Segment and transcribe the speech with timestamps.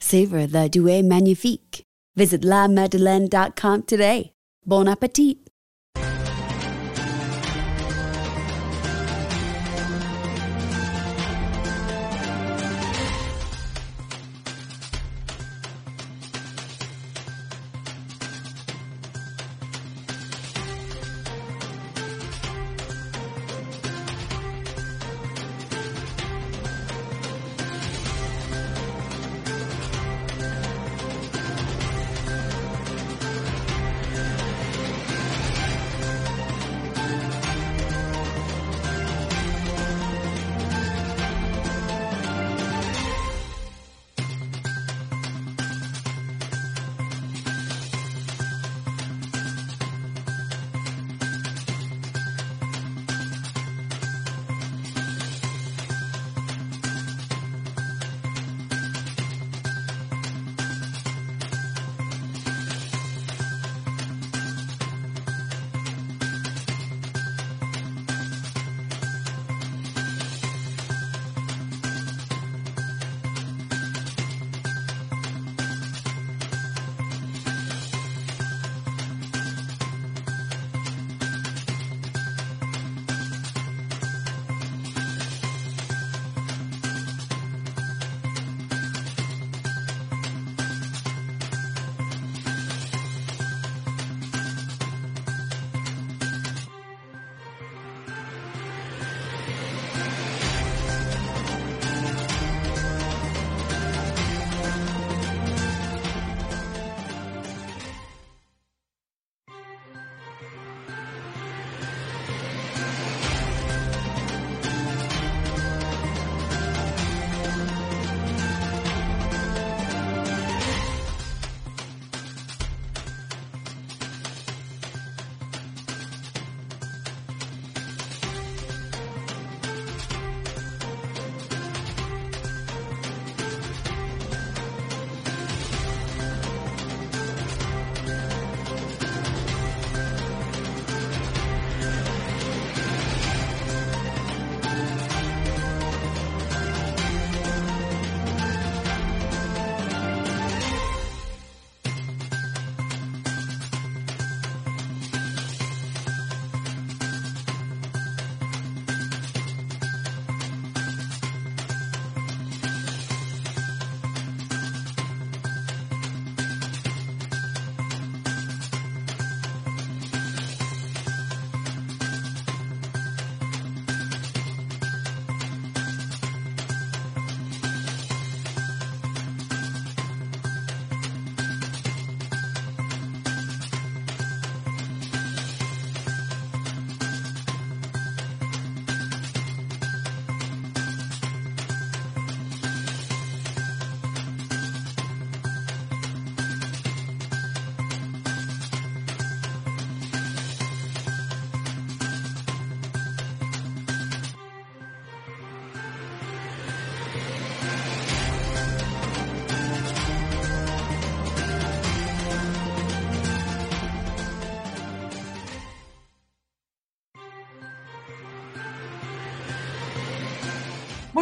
[0.00, 1.82] Savor the Douai Magnifique.
[2.16, 4.32] Visit lamadeleine.com today.
[4.64, 5.45] Bon appetit!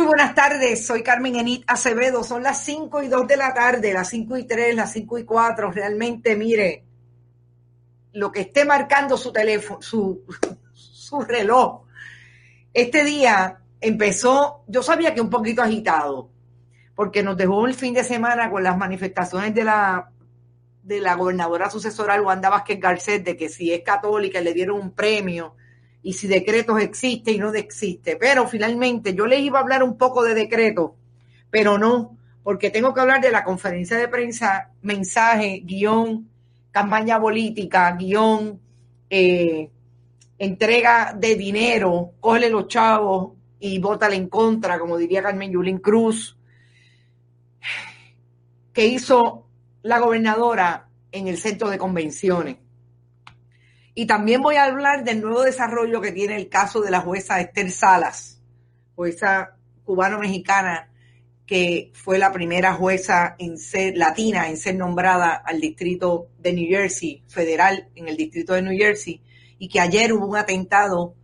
[0.05, 4.11] Buenas tardes, soy Carmen Enit Acevedo, son las 5 y 2 de la tarde, las
[4.11, 6.85] 5 y 3, las 5 y 4, realmente mire,
[8.13, 10.25] lo que esté marcando su teléfono, su,
[10.75, 11.85] su reloj.
[12.75, 16.29] Este día empezó, yo sabía que un poquito agitado,
[16.95, 20.11] porque nos dejó el fin de semana con las manifestaciones de la
[20.83, 24.91] de la gobernadora sucesora Wanda Vázquez Garcet de que si es católica le dieron un
[24.91, 25.57] premio
[26.05, 28.17] y si decretos existe y no existe.
[28.17, 30.93] Pero finalmente yo les iba a hablar un poco de decretos,
[31.51, 36.29] pero no, porque tengo que hablar de la conferencia de prensa, mensaje, guion,
[36.71, 38.61] campaña política, guion,
[39.09, 39.71] eh,
[40.39, 46.37] entrega de dinero, cógele los chavos y bótale en contra, como diría Carmen Yulín Cruz,
[48.75, 49.47] que hizo
[49.81, 52.57] la gobernadora en el centro de convenciones.
[53.95, 57.41] Y también voy a hablar del nuevo desarrollo que tiene el caso de la jueza
[57.41, 58.41] Esther Salas,
[58.95, 60.91] jueza cubano-mexicana
[61.47, 66.69] que fue la primera jueza en ser latina en ser nombrada al distrito de New
[66.69, 69.21] Jersey, federal en el distrito de New Jersey,
[69.59, 71.15] y que ayer hubo un atentado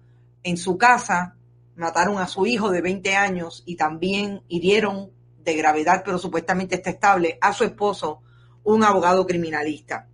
[0.42, 1.36] en su casa,
[1.74, 5.10] mataron a su hijo de 20 años y también hirieron
[5.42, 8.20] de gravedad, pero supuestamente está estable, a su esposo,
[8.62, 10.09] un abogado criminalista.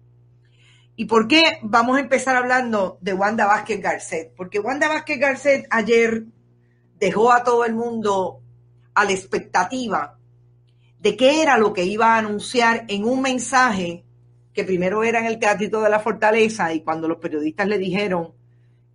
[0.96, 4.32] ¿Y por qué vamos a empezar hablando de Wanda Vázquez Garcet?
[4.34, 6.24] Porque Wanda Vázquez Garcet ayer
[6.98, 8.40] dejó a todo el mundo
[8.94, 10.18] a la expectativa
[10.98, 14.04] de qué era lo que iba a anunciar en un mensaje
[14.54, 18.32] que primero era en el Teatrito de la Fortaleza y cuando los periodistas le dijeron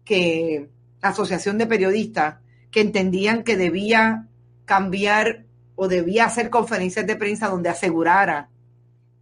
[0.04, 0.70] que
[1.02, 2.38] la Asociación de Periodistas
[2.72, 4.28] que entendían que debía
[4.66, 5.46] cambiar
[5.76, 8.50] o debía hacer conferencias de prensa donde asegurara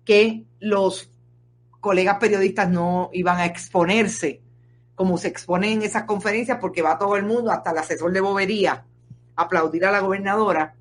[0.05, 1.11] que los
[1.79, 4.41] colegas periodistas no iban a exponerse
[4.99, 8.19] como se exponen en esas conferencias porque va todo el mundo, hasta el asesor de
[8.19, 8.83] bobería,
[9.33, 10.75] a aplaudir a la gobernadora,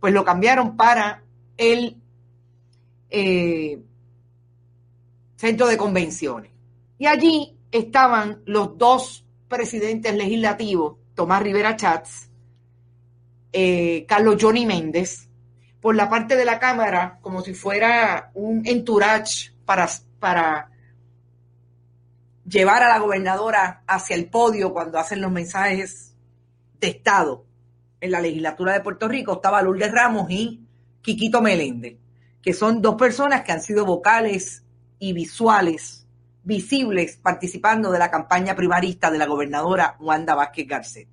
[0.00, 1.22] pues lo cambiaron para
[1.58, 1.98] el
[3.10, 3.78] eh,
[5.36, 6.50] centro de convenciones.
[6.96, 12.30] Y allí estaban los dos presidentes legislativos, Tomás Rivera Chats,
[13.52, 15.28] eh, Carlos Johnny Méndez,
[15.80, 20.70] por la parte de la cámara como si fuera un entourage para, para
[22.48, 26.14] llevar a la gobernadora hacia el podio cuando hacen los mensajes
[26.80, 27.44] de Estado.
[28.00, 30.64] En la legislatura de Puerto Rico estaba Lourdes Ramos y
[31.02, 31.96] Quiquito Meléndez,
[32.40, 34.62] que son dos personas que han sido vocales
[34.98, 36.06] y visuales,
[36.44, 41.08] visibles, participando de la campaña primarista de la gobernadora Wanda Vázquez Garcet.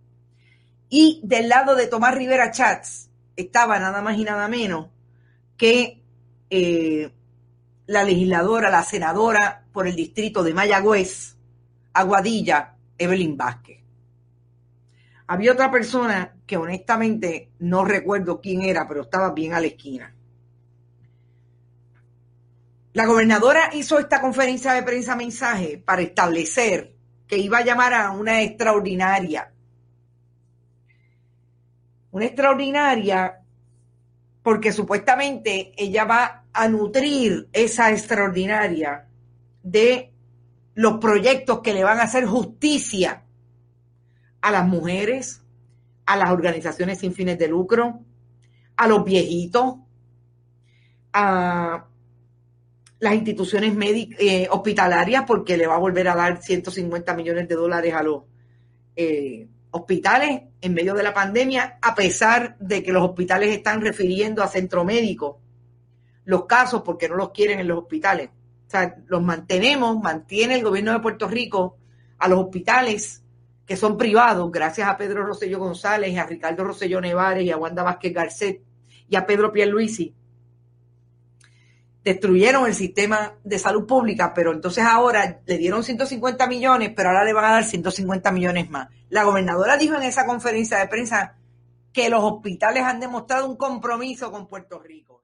[0.90, 4.88] Y del lado de Tomás Rivera Chats, estaba nada más y nada menos
[5.58, 6.02] que
[6.50, 7.12] eh,
[7.88, 11.36] la legisladora, la senadora por el distrito de Mayagüez,
[11.94, 13.80] Aguadilla, Evelyn Vázquez.
[15.28, 20.14] Había otra persona que honestamente no recuerdo quién era, pero estaba bien a la esquina.
[22.94, 26.96] La gobernadora hizo esta conferencia de prensa mensaje para establecer
[27.28, 29.52] que iba a llamar a una extraordinaria
[32.16, 33.42] una extraordinaria
[34.42, 39.08] porque supuestamente ella va a nutrir esa extraordinaria
[39.62, 40.14] de
[40.74, 43.24] los proyectos que le van a hacer justicia
[44.40, 45.42] a las mujeres,
[46.06, 48.00] a las organizaciones sin fines de lucro,
[48.78, 49.76] a los viejitos,
[51.12, 51.88] a
[53.00, 53.76] las instituciones
[54.20, 58.24] eh, hospitalarias, porque le va a volver a dar 150 millones de dólares a los
[58.96, 64.42] eh, hospitales en medio de la pandemia, a pesar de que los hospitales están refiriendo
[64.42, 65.42] a centro médico
[66.26, 68.30] los casos porque no los quieren en los hospitales.
[68.68, 71.78] O sea, los mantenemos, mantiene el gobierno de Puerto Rico
[72.18, 73.22] a los hospitales
[73.66, 77.82] que son privados, gracias a Pedro Rosselló González, a Ricardo Rosselló Nevares y a Wanda
[77.82, 78.62] Vázquez Garcet
[79.10, 80.14] y a Pedro Pierluisi,
[82.04, 87.24] destruyeron el sistema de salud pública, pero entonces ahora le dieron 150 millones, pero ahora
[87.24, 88.90] le van a dar 150 millones más.
[89.10, 91.36] La gobernadora dijo en esa conferencia de prensa
[91.92, 95.24] que los hospitales han demostrado un compromiso con Puerto Rico.